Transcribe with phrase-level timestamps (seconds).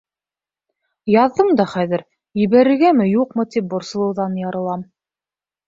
[1.15, 2.03] Яҙҙым да хәҙер,
[2.45, 4.91] ебәрергәме, юҡмы, тип борсолоуҙан ярылам.